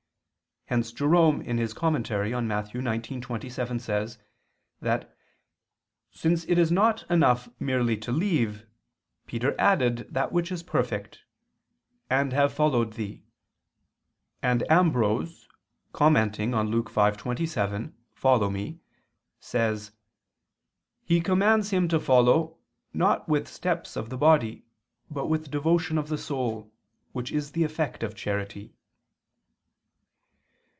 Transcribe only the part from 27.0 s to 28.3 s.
which is the effect of